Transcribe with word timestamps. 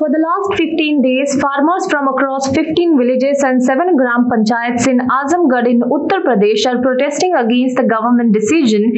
For 0.00 0.08
the 0.08 0.18
last 0.18 0.56
15 0.56 1.02
days, 1.02 1.38
farmers 1.38 1.86
from 1.90 2.08
across 2.08 2.48
15 2.54 2.96
villages 2.96 3.42
and 3.42 3.62
7 3.62 3.96
gram 3.96 4.30
panchayats 4.30 4.88
in 4.88 5.00
Azamgarh 5.16 5.68
in 5.72 5.82
Uttar 5.96 6.20
Pradesh 6.26 6.64
are 6.70 6.80
protesting 6.80 7.34
against 7.34 7.76
the 7.76 7.84
government 7.84 8.32
decision 8.32 8.94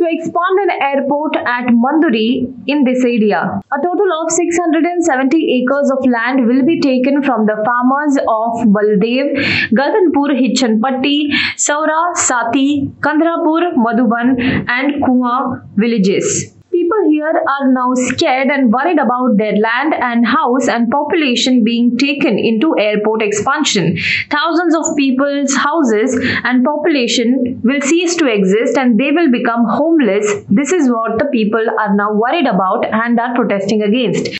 to 0.00 0.08
expand 0.10 0.58
an 0.64 0.72
airport 0.88 1.36
at 1.36 1.70
Manduri 1.84 2.52
in 2.66 2.82
this 2.82 3.04
area. 3.04 3.60
A 3.70 3.80
total 3.86 4.10
of 4.18 4.32
670 4.32 5.62
acres 5.62 5.92
of 5.96 6.04
land 6.18 6.44
will 6.48 6.66
be 6.66 6.80
taken 6.80 7.22
from 7.22 7.46
the 7.46 7.58
farmers 7.64 8.18
of 8.18 8.66
Baldev, 8.74 9.34
Gadanpur, 9.70 10.30
Hichanpatti, 10.42 11.28
Saura, 11.54 12.16
Sati, 12.16 12.90
Kandrapur, 12.98 13.74
Madhuban 13.86 14.34
and 14.68 15.04
Kuha 15.04 15.62
villages. 15.76 16.56
People 16.80 17.10
here 17.10 17.34
are 17.54 17.72
now 17.72 17.92
scared 17.94 18.48
and 18.48 18.72
worried 18.72 18.98
about 18.98 19.36
their 19.36 19.54
land 19.54 19.92
and 19.92 20.24
house 20.26 20.66
and 20.66 20.90
population 20.90 21.62
being 21.62 21.98
taken 21.98 22.38
into 22.38 22.74
airport 22.78 23.20
expansion. 23.20 23.98
Thousands 24.30 24.74
of 24.74 24.96
people's 24.96 25.54
houses 25.54 26.18
and 26.42 26.64
population 26.64 27.60
will 27.62 27.82
cease 27.82 28.16
to 28.16 28.26
exist 28.32 28.78
and 28.78 28.98
they 28.98 29.10
will 29.12 29.30
become 29.30 29.66
homeless. 29.68 30.42
This 30.48 30.72
is 30.72 30.88
what 30.88 31.18
the 31.18 31.26
people 31.26 31.66
are 31.78 31.94
now 31.94 32.14
worried 32.14 32.46
about 32.46 32.86
and 32.86 33.20
are 33.20 33.34
protesting 33.34 33.82
against 33.82 34.39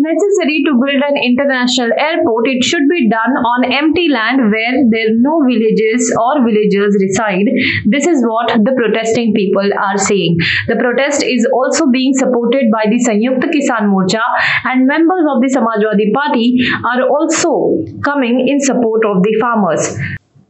necessary 0.00 0.64
to 0.64 0.72
build 0.72 1.02
an 1.04 1.16
international 1.20 1.90
airport, 2.00 2.48
it 2.48 2.64
should 2.64 2.88
be 2.88 3.10
done 3.10 3.32
on 3.36 3.70
empty 3.70 4.08
land 4.08 4.40
where 4.48 4.72
there 4.88 5.12
are 5.12 5.20
no 5.20 5.44
villages 5.44 6.08
or 6.16 6.40
villagers 6.48 6.96
reside. 6.96 7.44
This 7.84 8.06
is 8.06 8.24
what 8.24 8.56
the 8.64 8.72
protesting 8.72 9.34
people 9.34 9.68
are 9.76 9.98
saying. 9.98 10.38
The 10.68 10.76
protest 10.76 11.22
is 11.22 11.46
also 11.52 11.92
being 11.92 12.14
supported 12.14 12.72
by 12.72 12.88
the 12.88 12.96
Sanyukta 13.04 13.52
Kisan 13.52 13.92
Morcha 13.92 14.24
and 14.64 14.86
members 14.86 15.28
of 15.28 15.44
the 15.44 15.52
Samajwadi 15.52 16.08
Party 16.14 16.56
are 16.94 17.02
also 17.12 17.84
coming 18.00 18.48
in 18.48 18.60
support 18.60 19.04
of 19.04 19.22
the 19.22 19.36
farmers. 19.38 19.92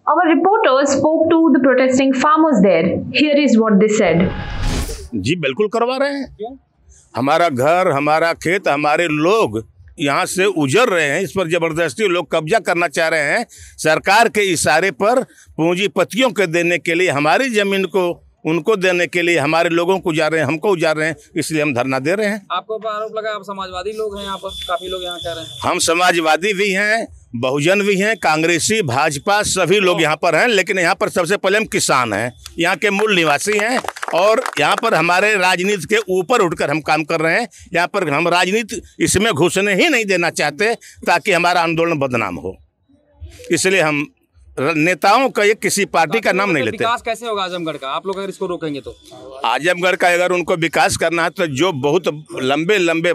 Our 0.06 0.36
reporters 0.36 0.94
spoke 0.94 1.30
to 1.30 1.50
the 1.52 1.60
protesting 1.66 2.12
farmers 2.14 2.62
there. 2.62 3.02
Here 3.10 3.36
is 3.36 3.58
what 3.58 3.80
they 3.80 3.88
said. 3.88 4.30
जी 5.14 5.34
बिल्कुल 5.42 5.68
करवा 5.72 5.96
रहे 5.96 6.14
हैं 6.18 6.58
हमारा 7.15 7.49
घर 7.49 7.91
हमारा 7.91 8.33
खेत 8.35 8.67
हमारे 8.67 9.07
लोग 9.09 9.63
यहाँ 9.99 10.25
से 10.25 10.45
उजर 10.45 10.89
रहे 10.89 11.05
हैं। 11.05 11.21
इस 11.21 11.31
पर 11.31 11.49
ज़बरदस्ती 11.49 12.07
लोग 12.07 12.31
कब्जा 12.31 12.59
करना 12.61 12.87
चाह 12.89 13.07
रहे 13.07 13.23
हैं। 13.23 13.45
सरकार 13.79 14.29
के 14.29 14.41
इशारे 14.51 14.91
पर 14.93 15.23
पूंजीपतियों 15.57 16.29
के 16.31 16.47
देने 16.47 16.77
के 16.79 16.93
लिए 16.95 17.09
हमारी 17.11 17.49
ज़मीन 17.51 17.85
को 17.87 18.09
उनको 18.45 18.75
देने 18.75 19.05
के 19.07 19.21
लिए 19.21 19.37
हमारे 19.37 19.69
लोगों 19.69 19.97
को 19.99 20.13
जा 20.13 20.27
रहे 20.27 20.39
हैं 20.39 20.47
हमको 20.47 20.69
उजार 20.71 20.95
रहे 20.97 21.07
हैं 21.07 21.15
इसलिए 21.37 21.61
हम 21.61 21.73
धरना 21.73 21.99
दे 21.99 22.15
रहे 22.15 22.27
हैं। 22.27 22.41
आपको 22.51 22.77
आरोप 22.89 23.17
लगा? 23.17 23.31
आप 23.31 23.43
समाजवादी 23.43 23.91
लोग 23.91 24.17
हैं 24.17 24.23
यहाँ 24.25 24.37
पर 24.37 24.49
काफ़ी 24.67 24.87
लोग 24.87 25.03
यहाँ 25.03 25.17
कह 25.19 25.33
रहे 25.33 25.43
हैं। 25.43 25.59
हम 25.63 25.79
समाजवादी 25.81 26.53
भी 26.53 26.71
हैं 26.71 27.07
बहुजन 27.35 27.81
भी 27.81 27.95
हैं 27.95 28.15
कांग्रेसी 28.17 28.81
भाजपा 28.83 29.41
सभी 29.45 29.79
लोग 29.79 30.01
यहाँ 30.01 30.15
पर 30.15 30.35
हैं 30.35 30.47
लेकिन 30.47 30.79
यहाँ 30.79 30.95
पर 30.95 31.09
सबसे 31.09 31.37
पहले 31.37 31.57
हम 31.57 31.65
किसान 31.67 32.13
हैं। 32.13 32.31
यहाँ 32.59 32.75
के 32.77 32.89
मूल 32.89 33.15
निवासी 33.15 33.57
हैं 33.57 33.79
और 34.13 34.41
यहाँ 34.59 34.75
पर 34.75 34.93
हमारे 34.93 35.35
राजनीति 35.37 35.87
के 35.89 35.97
ऊपर 36.11 36.41
उठकर 36.41 36.69
हम 36.69 36.79
काम 36.83 37.03
कर 37.03 37.21
रहे 37.21 37.39
हैं। 37.39 37.47
यहाँ 37.73 37.87
पर 37.87 38.09
हम 38.09 38.27
राजनीति 38.29 38.81
इसमें 38.99 39.31
घुसने 39.33 39.73
ही 39.75 39.89
नहीं 39.89 40.05
देना 40.05 40.29
चाहते 40.31 40.73
ताकि 41.05 41.31
हमारा 41.31 41.61
आंदोलन 41.61 41.99
बदनाम 41.99 42.35
हो। 42.37 42.55
इसलिए 43.51 43.81
हम 43.81 44.05
नेताओं 44.59 45.29
का 45.29 45.43
ये 45.43 45.53
किसी 45.55 45.85
पार्टी 45.87 46.19
का 46.21 46.31
नाम 46.31 46.49
नहीं 46.51 46.63
लेते। 46.63 46.77
विकास 46.77 47.01
कैसे 47.01 47.27
होगा 47.27 47.43
आजमगढ़ 47.43 47.77
का? 47.77 47.89
आप 47.89 48.07
लोग 48.07 48.17
अगर 48.17 48.29
इसको 48.29 48.47
रोकेंगे 48.47 48.81
तो। 48.81 48.95
आजमगढ़ 49.45 49.95
का 49.95 50.07
अगर 50.09 50.31
उनको 50.31 50.55
विकास 50.57 50.97
करना 50.97 51.23
है 51.23 51.29
तो 51.31 51.47
जो 51.49 51.71
बहुत 51.73 52.07
लंबे 52.41 52.77
लंबे 52.79 53.13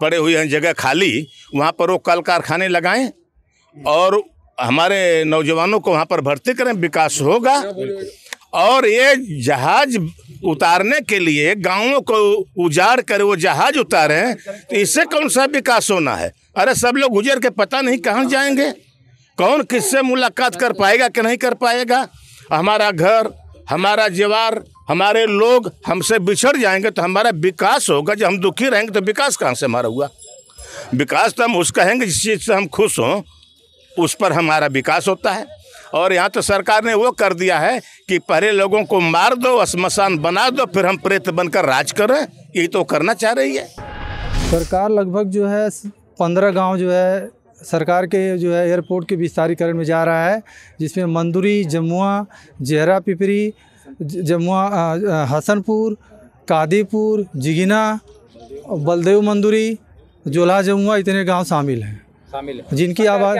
पड़े 0.00 0.16
हुए 0.16 0.36
हैं 0.36 0.48
जगह 0.48 0.72
खाली 0.74 1.26
वहाँ 1.54 1.72
पर 1.72 1.90
वो 1.90 1.98
कल 2.00 2.20
कारखाने 2.22 2.68
लगाएँ 2.68 3.10
और 3.76 4.22
हमारे 4.58 5.24
नौजवानों 5.24 5.80
को 5.80 5.92
वहाँ 5.92 6.04
पर 6.06 6.20
भर्ती 6.22 6.54
करें 6.54 6.72
विकास 6.74 7.20
होगा। 7.22 7.56
और 8.52 8.86
ये 8.86 9.14
जहाज़ 9.44 9.96
उतारने 10.44 11.00
के 11.00 11.18
लिए 11.18 11.54
गाँवों 11.54 12.00
को 12.00 12.16
उजाड़ 12.64 13.00
कर 13.00 13.22
वो 13.22 13.36
जहाज़ 13.36 13.78
उतारे 13.78 14.22
तो 14.34 14.76
इससे 14.76 15.04
कौन 15.04 15.28
सा 15.28 15.44
विकास 15.44 15.90
होना 15.90 16.14
है? 16.16 16.32
अरे 16.56 16.74
सब 16.74 16.96
लोग 16.96 17.12
गुजर 17.12 17.40
के 17.40 17.50
पता 17.50 17.80
नहीं 17.80 17.98
कहाँ 17.98 18.24
जाएँगे। 18.24 18.70
कौन 19.38 19.62
किससे 19.62 20.02
मुलाकात 20.02 20.56
कर 20.60 20.72
पाएगा 20.72 21.08
कि 21.08 21.22
नहीं 21.22 21.36
कर 21.36 21.54
पाएगा? 21.54 22.06
हमारा 22.52 22.90
घर, 22.90 23.30
हमारा 23.70 24.08
जेवार, 24.08 24.62
हमारे 24.88 25.26
लोग 25.26 25.70
हमसे 25.86 26.18
बिछड़ 26.18 26.56
जाएँगे 26.56 26.90
तो 26.90 27.02
हमारा 27.02 27.30
विकास 27.36 27.90
होगा। 27.90 28.14
जब 28.14 28.26
हम 28.26 28.38
दुखी 28.40 28.68
रहेंगे 28.68 28.92
तो 28.92 29.00
विकास 29.00 29.36
कहाँ 29.36 29.54
से 29.54 29.66
हमारा 29.66 29.88
हुआ? 29.88 30.08
विकास 30.94 31.32
तो 31.32 31.44
हम 31.44 31.56
उस 31.56 31.70
कहेंगे 31.70 32.06
जिस 32.06 32.22
चीज़ 32.22 32.40
से 32.40 32.54
हम 32.54 32.66
खुश 32.66 32.98
हों, 32.98 33.22
उस 33.92 34.16
पर 34.20 34.32
हमारा 34.32 34.66
विकास 34.66 35.08
होता 35.08 35.32
है। 35.32 35.46
और 35.94 36.12
यहाँ 36.12 36.28
तो 36.30 36.40
सरकार 36.42 36.84
ने 36.84 36.94
वो 36.94 37.10
कर 37.12 37.34
दिया 37.34 37.58
है 37.58 37.78
कि 38.08 38.18
पहले 38.20 38.50
लोगों 38.52 38.84
को 38.84 39.00
मार 39.00 39.34
दो 39.36 39.64
श्मशान 39.66 40.18
बना 40.18 40.48
दो 40.50 40.66
फिर 40.74 40.86
हम 40.86 40.96
प्रेत 40.98 41.28
बनकर 41.30 41.64
राज 41.64 41.92
करें। 41.92 42.20
यही 42.56 42.66
तो 42.68 42.84
करना 42.84 43.14
चाह 43.14 43.32
रही 43.32 43.56
है। 43.56 43.66
सरकार 44.50 44.90
लगभग 44.90 45.30
जो 45.30 45.46
है 45.46 45.68
पंद्रह 46.20 46.50
गाँव 46.50 46.78
जो 46.78 46.90
है 46.92 47.28
सरकार 47.62 48.06
के 48.06 48.36
जो 48.38 48.52
है 48.54 48.66
एयरपोर्ट 48.68 49.08
के 49.08 49.16
विस्तारीकरण 49.16 49.76
में 49.76 49.84
जा 49.84 50.02
रहा 50.04 50.28
है 50.28 50.42
जिसमें 50.80 51.04
मंदुरी 51.04 51.64
जमुआ 51.64 52.24
जहरा 52.62 52.98
पिपरी 53.00 53.52
जमुआ 54.02 54.62
हसनपुर 55.30 55.96
कादीपुर 56.48 57.24
जिगिना 57.36 57.80
बलदेव 58.70 59.20
मंदुरी 59.22 59.78
जोला 60.26 60.60
जमुआ 60.62 60.96
इतने 60.96 61.24
गाँव 61.24 61.44
शामिल 61.44 61.82
हैं। 61.82 61.96
शामिल 62.32 62.60
है। 62.60 62.76
जिनकी 62.76 63.06
आवाज़ 63.06 63.38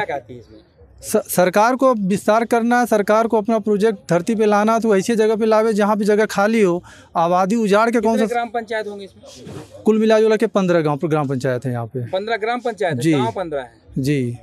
सरकार 1.01 1.77
को 1.77 1.93
विस्तार 1.95 2.45
करना 2.45 2.85
सरकार 2.85 3.27
को 3.27 3.39
अपना 3.39 3.59
प्रोजेक्ट 3.59 3.99
धरती 4.11 4.35
पे 4.35 4.47
लाना 4.47 4.79
तो 4.79 4.97
ऐसी 4.97 5.15
जगह 5.17 5.37
पे 5.37 5.47
लावे 5.47 5.73
जहाँ 5.73 5.97
पे 5.97 6.05
जगह 6.05 6.27
खाली 6.27 6.63
हो। 6.63 6.83
आबादी 7.17 7.57
उजाड़ 7.57 7.91
के 7.91 8.01
कौन 8.01 8.19
सा 8.19 8.25
ग्राम 8.25 8.49
पंचायत 8.49 8.87
होंगे 8.87 9.05
इसमें? 9.05 9.83
कुल 9.85 9.99
मिला 9.99 10.19
जुला 10.21 10.37
के 10.37 10.47
पंद्रह 10.49 10.81
गाँव 10.81 11.07
ग्राम 11.07 11.29
पंचायत 11.29 11.67
है 11.67 11.73
यहाँ 11.73 11.87
पे। 11.87 12.05
पंद्रह 12.07 12.37
ग्राम 12.37 12.61
पंचायत 12.61 12.97
जी। 12.97 13.15
पंद्रह 13.37 13.61
है। 13.61 13.73
जी। 13.99 14.39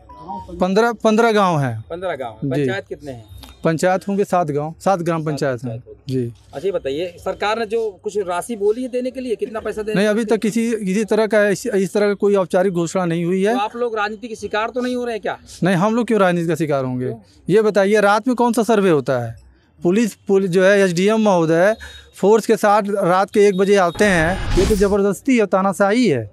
पंद्रह 0.62 0.92
पंद्रह 0.94 1.32
गाँव 1.32 1.60
है। 1.60 1.78
पंद्रह 1.90 2.16
गाँव। 2.16 2.34
पंचायत 2.46 2.88
कितने 2.90 3.12
हैं? 3.12 3.24
पंचायत 3.64 4.08
होंगे 4.08 4.24
सात 4.24 4.52
गाँव 4.52 4.74
सात 4.80 5.00
ग्राम 5.00 5.26
पंचायत 5.26 5.64
हैं। 5.64 5.82
जी। 6.10 6.32
अच्छा 6.54 6.72
बताइए 6.72 7.08
सरकार 7.20 7.60
ने 7.60 7.66
जो 7.66 7.80
कुछ 8.04 8.18
राशि 8.28 8.56
बोली 8.56 8.82
है 8.84 8.90
देने 8.90 9.12
के 9.12 9.20
लिए 9.20 9.36
कितना 9.36 9.60
पैसा 9.60 9.82
देने 9.82 9.96
नहीं 9.96 10.08
अभी 10.08 10.26
तक 10.26 10.40
किसी 10.40 10.70
किसी 10.86 11.04
तरह 11.06 11.28
का 11.28 11.48
इस, 11.48 11.66
इस 11.66 11.94
तरह 11.94 12.08
का 12.08 12.14
कोई 12.14 12.36
औपचारिक 12.36 12.74
घोषणा 12.74 13.06
नहीं 13.06 13.26
हुई 13.26 13.42
है। 13.44 13.54
तो 13.54 13.60
आप 13.60 13.76
लोग 13.76 13.96
राजनीति 13.98 14.28
के 14.28 14.36
शिकार 14.36 14.70
तो 14.70 14.82
नहीं 14.82 14.96
हो 14.96 15.06
रहे 15.06 15.14
हैं 15.14 15.22
क्या? 15.22 15.38
नहीं 15.64 15.76
हम 15.76 15.96
लोग 15.96 16.08
क्यों 16.08 16.20
राजनीति 16.20 16.48
का 16.48 16.56
शिकार 16.56 16.86
होंगे? 16.86 17.14
ये 17.50 17.62
बताइए 17.62 18.02
रात 18.02 18.28
में 18.28 18.36
कौन 18.36 18.54
सा 18.54 18.64
सर्वे 18.64 18.90
होता 18.90 19.20
है? 19.20 19.36
पुलिस 19.82 20.14
पुलिस 20.28 20.52
जो 20.52 20.64
है 20.64 20.80
एसडीएम 20.80 21.22
महोदय 21.22 21.76
फोर्स 22.16 22.46
के 22.46 22.56
साथ 22.58 22.84
रात 22.90 23.32
के 23.32 23.48
एक 23.48 23.58
बजे 23.58 23.76
आते 23.78 24.06
हैं। 24.06 24.58
ये 24.58 24.66
तो 24.66 24.76
ज़बरदस्ती 24.76 25.38
है 25.38 25.46
तानाशाही 25.46 26.08
है। 26.08 26.24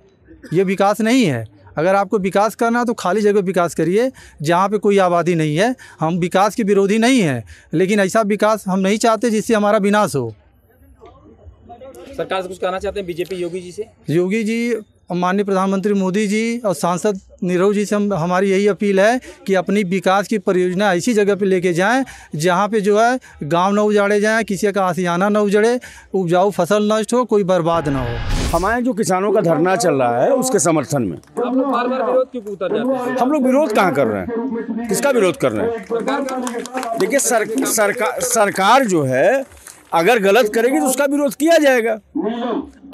ये 0.53 0.65
विकास 0.65 1.01
नहीं 1.01 1.25
है। 1.25 1.45
अगर 1.77 1.95
आपको 1.95 2.19
विकास 2.19 2.55
करना 2.55 2.79
है 2.79 2.85
तो 2.85 2.95
खाली 2.95 3.21
जगह 3.21 3.41
विकास 3.41 3.75
करिए 3.75 4.11
जहाँ 4.43 4.69
पे 4.69 4.79
कोई 4.79 4.99
आबादी 4.99 5.35
नहीं 5.35 5.57
है। 5.57 5.75
हम 6.01 6.19
विकास 6.19 6.55
के 6.55 6.63
विरोधी 6.63 6.99
नहीं 6.99 7.21
हैं 7.21 7.43
लेकिन 7.75 8.01
ऐसा 8.01 8.23
विकास 8.23 8.65
हम 8.69 8.79
नहीं 8.79 8.99
चाहते 8.99 9.31
जिससे 9.31 9.55
हमारा 9.55 9.79
विनाश 9.79 10.15
हो। 10.17 10.35
सरकार 12.17 12.43
से 12.43 12.49
कुछ 12.49 12.59
कहना 12.59 12.79
चाहते 12.79 13.01
हैं 13.01 13.07
बीजेपी 13.07 13.37
योगी 13.37 13.61
जी 13.61 13.73
से? 13.73 13.87
योगी 14.11 14.43
जी 14.45 14.75
और 15.13 15.19
माननीय 15.19 15.45
प्रधानमंत्री 15.45 15.95
मोदी 15.95 16.27
जी 16.27 16.59
और 16.59 16.75
सांसद 16.75 17.19
नीरव 17.43 17.73
जी 17.75 17.85
से 17.85 17.95
हम 17.97 18.13
हमारी 18.15 18.51
यही 18.51 18.67
अपील 18.67 19.01
है 19.01 19.21
कि 19.47 19.55
अपनी 19.55 19.83
विकास 19.85 20.29
की 20.29 20.39
परियोजना 20.39 20.93
ऐसी 20.95 21.15
जगह 21.15 21.35
पे 21.37 21.47
लेके 21.47 21.73
जाएँ 21.73 22.05
जहाँ 22.35 22.69
पे 22.69 22.81
जो 22.81 22.99
है 22.99 23.19
गाँव 23.45 23.75
न 23.75 23.79
उजाड़े 23.81 24.21
जाएँ 24.21 24.45
किसी 24.45 24.73
का 24.73 24.85
आसियाना 24.85 25.29
न 25.29 25.37
उजड़े 25.39 25.79
उपजाऊ 26.15 26.51
फ़सल 26.51 26.93
नष्ट 26.93 27.13
हो 27.15 27.25
कोई 27.25 27.45
बर्बाद 27.45 27.89
ना 27.89 28.03
हो। 28.03 28.17
हमारे 28.57 28.83
जो 28.83 28.93
किसानों 28.93 29.33
का 29.33 29.41
धरना 29.41 29.77
चल 29.77 29.95
रहा 29.95 30.23
है 30.23 30.31
उसके 30.35 30.59
समर्थन 30.59 31.03
में। 31.03 31.17
आप 31.17 31.57
लोग 31.57 31.67
बार 31.67 31.89
बार 31.89 32.03
विरोध 32.03 32.31
क्यों 32.33 32.45
उतर 32.45 32.77
जाते 32.77 33.11
हैं 33.11 33.17
हम 33.19 33.33
लोग 33.33 33.47
विरोध 33.47 33.73
कहाँ 33.73 33.95
कर 33.95 34.07
रहे 34.07 34.21
हैं? 34.21 34.89
किसका 34.89 35.11
विरोध 35.11 35.37
कर 35.37 35.53
रहे 35.53 35.67
हैं? 35.67 36.99
देखिए 36.99 37.19
सर, 37.19 37.47
सरकार 37.67 38.21
सरकार 38.23 38.87
जो 38.87 39.03
है 39.05 39.45
अगर 39.95 40.19
गलत 40.23 40.53
करेगी 40.55 40.79
तो 40.81 40.87
उसका 40.87 41.05
विरोध 41.05 41.35
किया 41.35 41.57
जाएगा। 41.59 41.99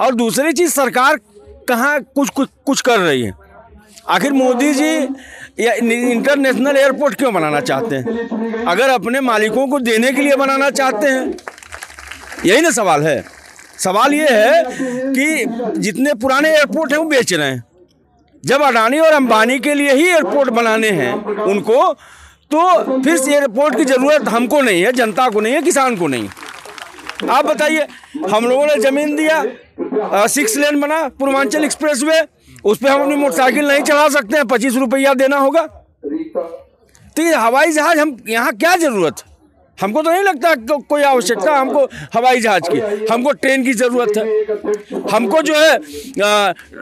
और 0.01 0.15
दूसरी 0.15 0.51
चीज़ 0.53 0.71
सरकार 0.71 1.19
कहाँ 1.69 1.99
कुछ 2.15 2.29
कुछ 2.29 2.49
कुछ 2.65 2.81
कर 2.81 2.99
रही 2.99 3.21
है? 3.21 3.33
आखिर 4.09 4.31
मोदी 4.33 4.73
जी 4.73 4.91
या 5.59 5.73
इंटरनेशनल 5.73 6.77
एयरपोर्ट 6.77 7.15
क्यों 7.15 7.33
बनाना 7.33 7.59
चाहते 7.61 7.95
हैं? 7.95 8.65
अगर 8.65 8.89
अपने 8.89 9.21
मालिकों 9.21 9.67
को 9.67 9.79
देने 9.81 10.11
के 10.11 10.21
लिए 10.21 10.35
बनाना 10.35 10.69
चाहते 10.71 11.09
हैं? 11.09 11.35
यही 12.45 12.61
ना 12.61 12.69
सवाल 12.71 13.03
है। 13.03 13.23
सवाल 13.79 14.13
ये 14.13 14.27
है 14.29 14.63
कि 15.13 15.45
जितने 15.79 16.13
पुराने 16.15 16.49
एयरपोर्ट 16.49 16.91
हैं, 16.91 16.99
वो 16.99 17.05
बेच 17.05 17.33
रहे 17.33 17.47
हैं। 17.47 17.63
जब 18.43 18.61
अडानी 18.61 18.99
और 18.99 19.13
अंबानी 19.13 19.59
के 19.59 19.73
लिए 19.73 19.93
ही 19.93 20.07
एयरपोर्ट 20.07 20.49
बनाने 20.51 20.89
हैं 20.91 21.13
उनको 21.13 21.93
तो 22.51 23.01
फिर 23.03 23.17
एयरपोर्ट 23.29 23.75
की 23.77 23.85
ज़रूरत 23.85 24.27
हमको 24.29 24.61
नहीं 24.61 24.81
है, 24.83 24.91
जनता 24.91 25.29
को 25.29 25.39
नहीं 25.39 25.53
है, 25.53 25.61
किसान 25.61 25.95
को 25.95 26.07
नहीं 26.07 26.29
आप 27.21 27.45
बताइए 27.45 27.87
हम 28.29 28.45
लोगों 28.45 28.65
ने 28.65 28.75
ज़मीन 28.81 29.15
दिया 29.15 30.27
सिक्स 30.27 30.55
लेन 30.57 30.79
बना 30.81 31.07
पूर्वांचल 31.19 31.63
एक्सप्रेस 31.63 32.03
वे 32.03 32.21
उस 32.63 32.77
पर 32.77 32.89
हम 32.89 33.01
अपनी 33.01 33.15
मोटरसाइकिल 33.15 33.67
नहीं 33.67 33.83
चला 33.83 34.07
सकते 34.09 34.37
हैं 34.37 34.45
पच्चीस 34.47 34.75
रुपया 34.75 35.13
देना 35.15 35.37
होगा। 35.37 35.65
तो 37.15 37.21
ये 37.21 37.33
हवाई 37.35 37.71
जहाज़ 37.71 37.99
हम 37.99 38.15
यहाँ 38.29 38.51
क्या 38.53 38.75
ज़रूरत? 38.75 39.15
है 39.17 39.27
हमको 39.77 40.01
तो 40.01 40.11
नहीं 40.11 40.23
लगता 40.23 40.53
को, 40.55 40.77
कोई 40.79 41.01
आवश्यकता 41.03 41.55
हमको 41.55 41.83
हवाई 42.13 42.39
जहाज़ 42.41 42.69
की 42.69 43.05
हमको 43.11 43.31
ट्रेन 43.33 43.63
की 43.63 43.73
ज़रूरत 43.73 44.17
है। 44.17 44.23
हमको 45.11 45.41
जो 45.41 45.55
है 45.55 45.77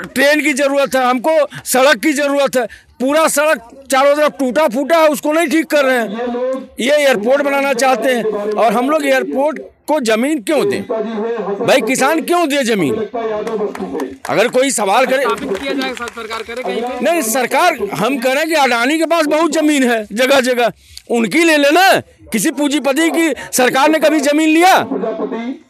ट्रेन 0.06 0.42
की 0.42 0.54
ज़रूरत 0.54 0.96
है 0.96 1.04
हमको 1.06 1.64
सड़क 1.66 2.00
की 2.04 2.14
ज़रूरत 2.14 2.58
है 2.58 2.66
पूरा 3.00 3.28
सड़क 3.30 3.70
चारों 3.92 4.16
तरफ़ 4.16 4.34
टूटा 4.40 4.68
फूटा 4.70 4.98
है 4.98 5.10
उसको 5.10 5.32
नहीं 5.34 5.48
ठीक 5.48 5.66
कर 5.72 5.86
रहे 5.86 5.98
हैं। 5.98 6.08
ये 6.80 6.96
एयरपोर्ट 6.98 7.42
बनाना 7.42 7.74
चाहते 7.76 8.16
हैं 8.16 8.24
और 8.54 8.72
हम 8.74 8.90
लोग 8.90 9.06
एयरपोर्ट 9.06 9.60
को 9.88 10.00
ज़मीन 10.02 10.42
क्यों 10.42 10.70
दें? 10.70 10.82
भाई 11.62 11.82
किसान 11.82 12.22
क्यों 12.22 12.48
दे 12.50 12.64
ज़मीन? 12.64 12.94
अगर 14.30 14.48
कोई 14.50 14.72
सवाल 14.72 15.06
करे 15.06 15.24
सरकार 15.24 16.44
करे 16.44 16.82
नहीं 17.02 17.22
सरकार 17.24 17.78
हम 17.94 18.18
कह 18.18 18.34
रहे 18.34 18.40
हैं 18.40 18.48
कि 18.48 18.56
अडानी 18.56 18.98
के 19.00 19.06
पास 19.06 19.26
बहुत 19.28 19.54
ज़मीन 19.54 19.84
है 19.84 20.06
जगह 20.14 20.40
जगह 20.42 20.72
उनकी 21.10 21.44
ले 21.44 21.58
लेना। 21.58 21.90
किसी 22.32 22.52
पूंजीपति 22.52 23.10
की 23.10 23.34
सरकार 23.54 23.90
ने 23.90 24.00
कभी 24.00 24.20
ज़मीन 24.20 24.50
लिया? 24.50 24.74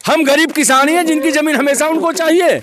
हम 0.08 0.24
गरीब 0.26 0.52
किसान 0.52 0.90
ही 0.90 0.96
हैं 0.96 1.06
जिनकी 1.06 1.32
ज़मीन 1.32 1.56
हमेशा 1.56 1.88
उनको 1.88 2.12
चाहिए। 2.14 2.60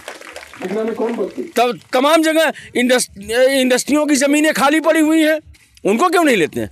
तब 1.57 1.79
तमाम 1.93 2.23
जगह 2.23 2.53
इंडस्ट्रियों 2.77 4.07
की 4.07 4.17
जमीनें 4.17 4.53
खाली 4.55 4.81
पड़ी 4.81 5.01
हुई 5.01 5.23
हैं। 5.23 5.39
उनको 5.85 6.09
क्यों 6.09 6.25
नहीं 6.25 6.37
लेते 6.37 6.61
हैं? 6.61 6.71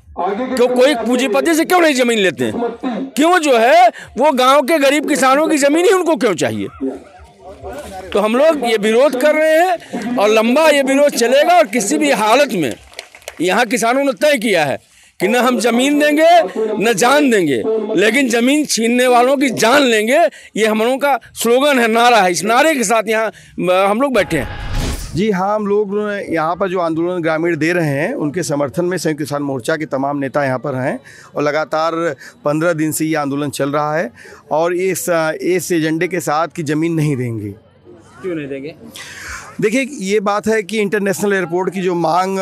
क्यों 0.55 0.69
कोई 0.69 0.95
पूंजीपति 0.97 1.55
से 1.55 1.65
क्यों 1.65 1.81
नहीं 1.81 1.95
ज़मीन 1.95 2.19
लेते 2.19 2.45
हैं। 2.45 2.53
क्यों 3.17 3.39
जो 3.39 3.57
है 3.59 3.89
वो 4.19 4.31
गाँव 4.33 4.63
के 4.63 4.79
गरीब 4.79 5.09
किसानों 5.09 5.47
की 5.49 5.57
ज़मीन 5.59 5.85
ही 5.87 5.93
उनको 5.93 6.17
क्यों 6.17 6.35
चाहिए? 6.35 6.69
तो 8.13 8.21
हम 8.21 8.37
लोग 8.37 8.65
ये 8.67 8.77
विरोध 8.79 9.21
कर 9.21 9.35
रहे 9.35 9.59
हैं 9.59 10.17
और 10.17 10.29
लंबा 10.31 10.69
ये 10.69 10.83
विरोध 10.83 11.13
चलेगा 11.15 11.57
और 11.59 11.67
किसी 11.67 11.99
भी 11.99 12.11
हालत 12.13 12.53
में 12.55 12.75
यहाँ 13.41 13.67
किसानों 13.67 14.05
ने 14.05 14.13
तय 14.23 14.39
किया 14.39 14.65
है 14.65 14.79
कि 15.21 15.29
न 15.29 15.37
हम 15.37 15.59
ज़मीन 15.61 15.99
देंगे 15.99 16.29
न 16.81 16.93
जान 16.95 17.31
देंगे 17.31 17.63
लेकिन 17.97 18.29
ज़मीन 18.29 18.65
छीनने 18.67 19.07
वालों 19.07 19.37
की 19.37 19.51
जान 19.51 19.83
लेंगे 19.83 20.19
ये 20.57 20.67
हम 20.67 20.79
लोगों 20.79 20.99
का 20.99 21.19
स्लोगन 21.35 21.79
है 21.79 21.89
नारा 21.89 22.21
है। 22.23 22.31
इस 22.33 22.45
नारे 22.45 22.75
के 22.75 22.85
साथ 22.85 23.09
यहाँ 23.09 23.89
हम 23.89 24.01
लोग 24.01 24.15
बैठे 24.15 24.39
हैं। 24.39 24.72
जी 25.15 25.31
हाँ 25.31 25.55
हम 25.55 25.67
लोग 25.67 25.91
यहाँ 26.31 26.55
पर 26.57 26.69
जो 26.69 26.79
आंदोलन 26.81 27.23
ग्रामीण 27.23 27.57
दे 27.57 27.73
रहे 27.73 27.89
हैं, 27.89 28.13
उनके 28.15 28.43
समर्थन 28.43 28.85
में 28.85 28.97
संयुक्त 28.99 29.19
किसान 29.19 29.43
मोर्चा 29.43 29.77
के 29.77 29.87
तमाम 29.87 30.19
नेता 30.19 30.45
यहाँ 30.45 30.59
पर 30.59 30.75
हैं 30.75 30.99
और 31.35 31.43
लगातार 31.43 31.95
पंद्रह 32.45 32.73
दिन 32.73 32.93
से 32.93 33.05
ये 33.05 33.15
आंदोलन 33.15 33.51
चल 33.51 33.73
रहा 33.73 33.97
है 33.97 34.11
और 34.53 34.75
इस 34.75 35.09
इस 35.09 35.71
एजेंडे 35.73 36.09
के 36.09 36.21
साथ 36.21 36.49
कि 36.57 36.63
ज़मीन 36.63 36.95
नहीं 36.95 37.17
देंगे। 37.17 37.51
क्यों 38.23 38.35
नहीं 38.35 38.49
देंगे? 38.49 38.75
देखिए, 39.53 39.87
ये 40.01 40.21
बात 40.21 40.47
है 40.49 40.63
कि 40.63 40.79
इंटरनेशनल 40.79 41.33
एयरपोर्ट 41.33 41.73
की 41.73 41.81
जो 41.83 41.95
मांग 41.95 42.39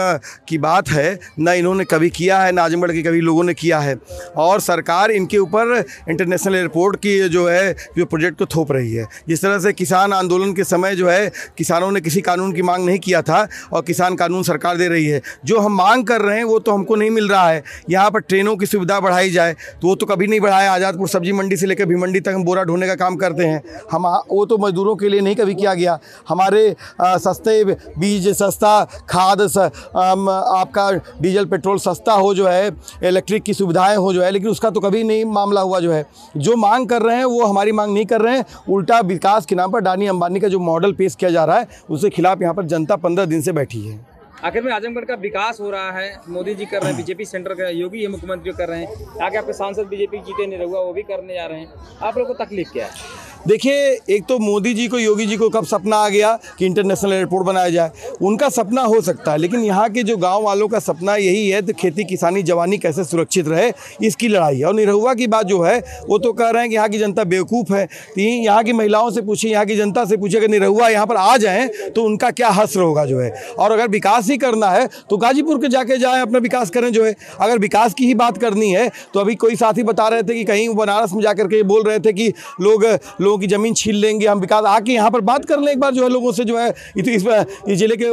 की 0.48 0.58
बात 0.58 0.88
है, 0.88 1.18
न 1.40 1.48
इन्होंने 1.50 1.84
कभी 1.84 2.10
किया 2.10 2.38
है, 2.38 2.52
ना 2.52 2.62
आजमगढ़ 2.62 2.92
के 2.92 3.02
कभी 3.02 3.20
लोगों 3.20 3.44
ने 3.44 3.54
किया 3.54 3.78
है। 3.78 3.96
और 4.36 4.60
सरकार 4.60 5.10
इनके 5.10 5.38
ऊपर 5.38 5.84
इंटरनेशनल 6.08 6.54
एयरपोर्ट 6.54 6.96
की 6.96 7.18
जो 7.28 7.46
है, 7.48 7.74
जो 7.98 8.04
प्रोजेक्ट 8.04 8.38
को 8.38 8.46
थोप 8.46 8.72
रही 8.72 8.92
है। 8.92 9.06
जिस 9.28 9.42
तरह 9.42 9.58
से 9.58 9.72
किसान 9.72 10.12
आंदोलन 10.12 10.52
के 10.52 10.64
समय 10.64 10.94
जो 10.96 11.08
है, 11.08 11.30
किसानों 11.58 11.90
ने 11.92 12.00
किसी 12.00 12.20
कानून 12.20 12.52
की 12.52 12.62
मांग 12.62 12.84
नहीं 12.86 12.98
किया 12.98 13.22
था 13.22 13.46
और 13.72 13.82
किसान 13.82 14.16
कानून 14.16 14.42
सरकार 14.42 14.76
दे 14.76 14.88
रही 14.88 15.06
है। 15.06 15.20
जो 15.44 15.58
हम 15.58 15.76
मांग 15.76 16.06
कर 16.06 16.22
रहे 16.22 16.36
हैं, 16.36 16.44
वो 16.44 16.58
तो 16.58 16.72
हमको 16.72 16.96
नहीं 16.96 17.10
मिल 17.10 17.28
रहा 17.28 17.48
है। 17.48 17.62
यहाँ 17.90 18.10
पर 18.10 18.20
ट्रेनों 18.20 18.56
की 18.56 18.66
सुविधा 18.66 19.00
बढ़ाई 19.00 19.30
जाए 19.30 19.52
तो 19.52 19.88
वो 19.88 19.94
तो 19.94 20.06
कभी 20.06 20.26
नहीं 20.26 20.40
बढ़ाया। 20.40 20.72
आज़ादपुर 20.72 21.08
सब्ज़ी 21.08 21.32
मंडी 21.32 21.56
से 21.56 21.66
लेकर 21.66 21.86
भिमंडी 21.86 22.20
तक 22.20 22.32
हम 22.34 22.44
बोरा 22.44 22.64
ढोने 22.64 22.86
का 22.86 22.94
काम 22.96 23.16
करते 23.16 23.44
हैं। 23.44 23.62
हम 23.92 24.06
वो 24.30 24.44
तो 24.46 24.58
मजदूरों 24.58 24.96
के 24.96 25.08
लिए 25.08 25.20
नहीं 25.20 25.36
कभी 25.36 25.54
किया 25.54 25.74
गया। 25.74 25.98
हमारे 26.28 26.68
सस्ते 27.00 27.64
बीज 27.64 28.28
सस्ता 28.32 28.72
खाद 29.10 29.46
स, 29.46 29.58
आपका 29.58 30.90
डीजल 31.20 31.44
पेट्रोल 31.46 31.78
सस्ता 31.78 32.12
हो 32.14 32.34
जो 32.34 32.46
है 32.48 32.70
इलेक्ट्रिक 33.04 33.42
की 33.42 33.54
सुविधाएँ 33.54 33.96
हो 33.96 34.12
जो 34.12 34.22
है 34.22 34.30
लेकिन 34.30 34.50
उसका 34.50 34.70
तो 34.70 34.80
कभी 34.80 35.02
नहीं 35.04 35.24
मामला 35.26 35.60
हुआ 35.60 35.80
जो 35.80 35.92
है। 35.92 36.04
जो 36.36 36.56
मांग 36.56 36.88
कर 36.88 37.02
रहे 37.02 37.16
हैं 37.16 37.24
वो 37.24 37.44
हमारी 37.44 37.72
मांग 37.72 37.94
नहीं 37.94 38.06
कर 38.06 38.20
रहे 38.20 38.36
हैं। 38.36 38.44
उल्टा 38.68 39.00
विकास 39.00 39.46
के 39.46 39.54
नाम 39.54 39.72
पर 39.72 39.80
डानी 39.80 40.06
अंबानी 40.06 40.40
का 40.40 40.48
जो 40.48 40.58
मॉडल 40.60 40.92
पेश 40.92 41.14
किया 41.14 41.30
जा 41.30 41.44
रहा 41.44 41.58
है 41.58 41.68
उसके 41.90 42.10
खिलाफ 42.10 42.42
यहाँ 42.42 42.54
पर 42.54 42.64
जनता 42.66 42.96
पंद्रह 42.98 43.24
दिन 43.26 43.42
से 43.42 43.52
बैठी 43.52 43.80
है। 43.80 43.98
आखिर 44.44 44.62
में 44.62 44.72
आजमगढ़ 44.72 45.04
का 45.04 45.14
विकास 45.14 45.58
हो 45.60 45.70
रहा 45.70 45.90
है 45.92 46.20
मोदी 46.28 46.54
जी 46.54 46.64
कर 46.66 46.80
रहे 46.80 46.88
हैं 46.88 46.96
बीजेपी 46.96 47.24
सेंटर 47.24 47.54
का 47.54 47.68
योगी 47.70 48.06
मुख्यमंत्री 48.06 48.52
कर 48.52 48.68
रहे 48.68 48.80
हैं। 48.80 49.18
आगे 49.22 49.38
आपके 49.38 49.52
सांसद 49.52 49.86
बीजेपी 49.86 50.18
जीते 50.18 50.46
नहीं 50.46 50.58
रहुआ 50.58 50.80
वो 50.80 50.92
भी 50.92 51.02
करने 51.02 51.34
जा 51.34 51.46
रहे 51.46 51.60
हैं। 51.60 51.98
आप 52.02 52.18
लोगों 52.18 52.34
को 52.34 52.44
तकलीफ़ 52.44 52.72
क्या 52.72 52.86
है? 52.86 52.92
देखिए, 53.40 53.74
एक 54.10 54.24
तो 54.28 54.38
मोदी 54.38 54.72
जी 54.74 54.86
को, 54.88 54.98
योगी 54.98 55.26
जी 55.26 55.36
को 55.36 55.48
कब 55.50 55.64
सपना 55.64 55.96
आ 55.96 56.08
गया 56.08 56.32
कि 56.58 56.66
इंटरनेशनल 56.66 57.12
एयरपोर्ट 57.12 57.46
बनाया 57.46 57.68
जाए? 57.70 57.90
उनका 58.22 58.48
सपना 58.48 58.82
हो 58.82 59.00
सकता 59.00 59.32
है, 59.32 59.38
लेकिन 59.38 59.60
यहाँ 59.60 59.88
के 59.90 60.02
जो 60.02 60.16
गाँव 60.16 60.42
वालों 60.42 60.66
का 60.68 60.78
सपना 60.78 61.14
यही 61.16 61.48
है 61.48 61.60
तो 61.62 61.72
खेती 61.72 62.04
किसानी, 62.04 62.42
जवानी 62.42 62.78
कैसे 62.78 63.04
सुरक्षित 63.04 63.48
रहे, 63.48 63.72
इसकी 64.02 64.28
लड़ाई 64.28 64.58
है। 64.58 64.64
और 64.64 64.74
निरहुआ 64.74 65.14
की 65.14 65.26
बात 65.26 65.46
जो 65.46 65.60
है, 65.62 65.78
वो 66.08 66.18
तो 66.18 66.32
कह 66.32 66.50
रहे 66.50 66.62
हैं 66.62 66.70
कि 66.70 66.76
यहाँ 66.76 66.88
की 66.88 66.98
जनता 66.98 67.24
बेवकूफ़ 67.24 67.72
है। 67.74 67.86
तो 67.86 68.20
यहाँ 68.20 68.64
की 68.64 68.72
महिलाओं 68.72 69.10
से 69.10 69.22
पूछिए, 69.22 69.50
यहाँ 69.52 69.64
की 69.66 69.76
जनता 69.76 70.04
से 70.04 70.16
पूछिए, 70.16 70.40
अगर 70.40 70.48
निरहुआ 70.48 70.88
यहाँ 70.88 71.06
पर 71.06 71.16
आ 71.16 71.36
जाएँ 71.38 71.68
तो 71.90 72.04
उनका 72.04 72.30
क्या 72.32 72.48
हस्र 72.50 72.80
होगा 72.80 73.04
जो 73.04 73.20
है? 73.20 73.30
और 73.58 73.72
अगर 73.72 73.88
विकास 73.88 74.28
ही 74.30 74.36
करना 74.38 74.70
है 74.70 74.86
तो 75.10 75.16
गाजीपुर 75.16 75.58
के 75.58 75.68
जाके 75.68 75.98
जाएँ, 75.98 76.22
अपना 76.22 76.38
विकास 76.40 76.70
करें 76.70 76.90
जो 76.92 77.04
है। 77.04 77.14
अगर 77.40 77.58
विकास 77.58 77.94
की 77.94 78.06
ही 78.06 78.14
बात 78.16 78.38
करनी 78.38 78.70
है 78.70 78.88
तो 79.14 79.20
अभी 79.20 79.34
कोई 79.36 79.56
साथी 79.56 79.82
बता 79.84 80.08
रहे 80.08 80.22
थे 80.22 80.34
कि 80.34 80.44
कहीं 80.44 80.68
बनारस 80.76 81.12
में 81.12 81.22
जाकर 81.22 81.46
के 81.46 81.62
बोल 81.64 81.82
रहे 81.82 81.98
थे 81.98 82.12
कि 82.12 82.32
लोग 82.60 82.84
लोगों 83.30 83.38
की 83.38 83.46
ज़मीन 83.48 83.74
छीन 83.74 83.94
लेंगे 83.96 84.26
हम 84.26 84.40
विकास 84.40 84.64
आके 84.66 84.92
यहाँ 84.92 85.10
पर 85.10 85.20
बात 85.22 85.44
कर 85.44 85.60
लें 85.60 85.72
एक 85.72 85.80
बार 85.80 85.92
जो 85.92 86.02
है 86.02 86.08
लोगों 86.10 86.32
से 86.32 86.44
जो 86.44 86.58
है 86.58 86.68
इस 86.98 87.24
ज़िले 87.70 87.96
के 87.96 88.08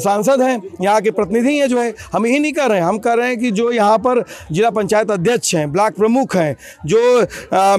सांसद 0.00 0.42
हैं 0.42 0.60
यहाँ 0.82 1.00
के 1.02 1.10
प्रतिनिधि 1.12 1.56
हैं 1.56 1.68
जो 1.68 1.80
है 1.80 1.92
हम 2.12 2.26
यही 2.26 2.38
नहीं 2.38 2.52
कर 2.52 2.68
रहे 2.70 2.78
हैं 2.78 2.86
हम 2.86 2.98
कर 3.00 3.16
रहे 3.18 3.28
हैं 3.28 3.38
कि 3.38 3.50
जो 3.52 3.70
यहाँ 3.72 3.98
पर 4.00 4.22
जिला 4.52 4.70
पंचायत 4.72 5.10
अध्यक्ष 5.10 5.54
हैं 5.54 5.70
ब्लॉक 5.72 5.94
प्रमुख 5.94 6.36
हैं 6.36 6.56
जो 6.86 7.00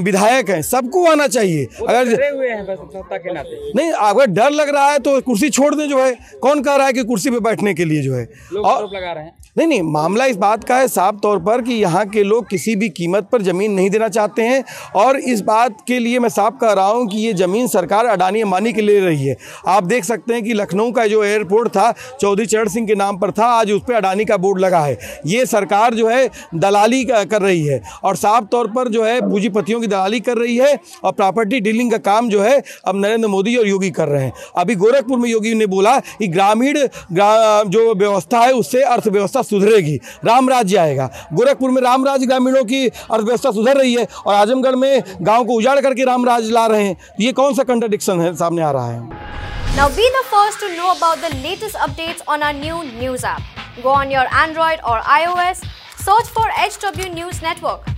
विधायक 0.04 0.50
हैं 0.50 0.62
सबको 0.63 1.06
आना 1.06 1.28
चाहिए। 1.30 1.66
अगर 1.81 2.07
हैं 2.07 3.19
के 3.19 3.34
नाते। 3.34 3.72
नहीं 3.75 3.92
अगर 3.92 4.25
डर 4.30 4.51
लग 4.51 4.69
रहा 4.69 4.92
है 4.92 5.00
तो 5.00 5.19
कुर्सी 5.22 5.50
छोड़ 5.50 5.74
दें 5.75 5.88
जो 5.90 6.04
है 6.04 6.12
कौन 6.42 6.62
कह 6.63 6.75
रहा 6.75 6.88
है 6.88 6.94
कि 6.94 7.04
कुर्सी 7.04 7.30
पर 7.30 7.40
बैठने 7.42 7.74
के 7.74 7.86
लिए 7.86 8.01
जो 8.01 8.13
है? 8.13 8.25
और 8.56 8.86
लगा 8.86 9.12
रहे 9.12 9.24
हैं। 9.24 9.31
नहीं 9.57 9.67
नहीं, 9.67 9.81
मामला 9.81 10.25
इस 10.25 10.35
बात 10.35 10.63
का 10.63 10.77
है 10.77 10.88
साफ़ 10.88 11.15
तौर 11.15 11.39
पर 11.39 11.61
कि 11.61 11.73
यहाँ 11.73 12.09
के 12.09 12.23
लोग 12.23 12.50
किसी 12.50 12.75
भी 12.75 12.89
कीमत 12.89 13.27
पर 13.31 13.41
ज़मीन 13.41 13.71
नहीं 13.71 13.89
देना 13.89 14.07
चाहते 14.07 14.41
हैं 14.41 14.63
और 14.95 15.17
इस 15.17 15.41
बात 15.41 15.77
के 15.88 16.00
लिए 16.00 16.19
मैं 16.19 16.29
साफ़ 16.29 16.53
कह 16.53 16.71
रहा 16.71 16.88
हूँ 16.88 17.07
कि 17.07 17.17
ये 17.17 17.33
ज़मीन 17.33 17.67
सरकार 17.67 18.05
अडानी 18.05 18.41
अम्बानी 18.41 18.73
के 18.73 18.81
ले 18.81 19.00
रही 19.00 19.25
है। 19.25 19.38
आप 19.67 19.83
देख 19.83 20.05
सकते 20.05 20.33
हैं 20.33 20.44
कि 20.44 20.53
लखनऊ 20.53 20.91
का 20.91 21.07
जो 21.07 21.23
एयरपोर्ट 21.23 21.69
था, 21.69 21.94
चौधरी 22.21 22.45
चरण 22.45 22.69
सिंह 22.69 22.88
के 22.88 22.95
नाम 22.95 23.17
पर 23.17 23.31
था, 23.31 23.45
आज 23.45 23.71
उस 23.71 23.81
पर 23.88 23.94
अडानी 23.94 24.25
का 24.25 24.38
बोर्ड 24.38 24.59
लगा 24.59 24.79
है। 24.79 24.99
ये 25.25 25.45
सरकार 25.45 25.94
जो 25.94 26.07
है, 26.07 26.30
दलाली 26.56 27.04
कर 27.04 27.42
रही 27.42 27.66
है 27.66 27.83
और 28.04 28.16
साफ़ 28.16 28.45
तौर 28.45 28.68
पर 28.68 28.87
जो 28.87 29.04
है, 29.04 29.21
पूंजीपतियों 29.21 29.81
की 29.81 29.87
दलाली 29.87 30.19
कर 30.19 30.37
रही 30.37 30.57
है 30.57 30.80
और 31.04 31.11
प्रॉपर्टी 31.11 31.59
डीलिंग 31.59 31.92
का 31.92 31.97
काम 31.97 32.30
जो 32.30 32.42
है, 32.42 32.63
अब 32.85 32.95
नरेंद्र 32.95 33.28
मोदी 33.28 33.56
और 33.56 33.68
योगी 33.68 33.92
कर 33.92 34.07
रहे 34.07 34.23
हैं। 34.23 34.33
अभी 34.57 34.75
गोरखपुर 34.75 35.19
में 35.19 35.30
योगी 35.30 35.54
ने 35.54 35.66
बोला 35.66 35.99
कि 35.99 36.28
ग्रामीण, 36.28 36.73
ग्रा- 37.13 37.68
जो 37.68 37.95
व्यवस्था 37.95 38.39
है, 38.39 38.51
उससे 38.51 38.81
अर्थव्यवस्था 38.81 39.43
सुधरेगी 39.44 39.95
राम 40.26 40.50
राज्य 40.50 40.78
आएगा 40.78 41.09
गोरखपुर 41.33 41.71
में 41.71 41.81
राम 41.81 42.06
राज्य 42.06 42.26
ग्रामीणों 42.26 42.64
की 42.66 42.88
अर्थव्यवस्था 42.88 43.52
सुधर 43.52 43.78
रही 43.78 43.94
है 43.94 44.07
और 44.26 44.33
आजमगढ़ 44.33 44.76
में 44.76 45.04
गाँव 45.21 45.45
को 45.45 45.54
उजाड़ 45.54 45.80
करके 45.81 46.06
राम 46.06 46.26
राज्य 46.26 46.52
ला 46.52 46.66
रहे 46.68 46.83
हैं 46.83 46.95
ये 47.21 47.31
कौन 47.42 47.54
सा 47.56 47.64
कंट्रडिक्शन 47.73 48.21
है 48.21 48.35
सामने 48.35 48.62
आ 48.62 48.71
रहा 48.71 48.92
है 48.92 49.31
Now 49.76 49.88
be 49.90 50.04
the 50.16 50.23
first 50.31 50.59
to 50.59 50.68
know 50.76 50.90
about 50.95 51.21
the 51.21 51.30
latest 51.44 51.76
updates 51.76 52.21
on 52.28 52.44
our 52.44 52.54
new 52.54 52.83
news 53.00 53.23
app. 53.23 53.42
Go 53.81 53.90
on 53.90 54.12
your 54.12 54.26
Android 54.31 54.83
or 54.88 55.00
iOS, 55.16 55.64
search 55.97 56.30
for 56.35 56.45
HW 56.66 57.09
News 57.16 57.42
Network. 57.42 57.90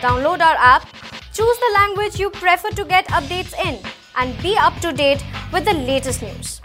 Download 0.00 0.40
our 0.40 0.56
app, 0.68 0.86
choose 1.32 1.58
the 1.66 1.72
language 1.74 2.20
you 2.20 2.30
prefer 2.30 2.70
to 2.70 2.84
get 2.84 3.08
updates 3.08 3.58
in, 3.66 3.78
and 4.16 4.40
be 4.40 4.56
up 4.56 4.80
to 4.82 4.92
date 4.92 5.24
with 5.52 5.64
the 5.64 5.74
latest 5.74 6.22
news. 6.22 6.59